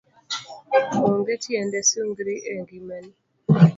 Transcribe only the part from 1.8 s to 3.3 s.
sungri e ng'imani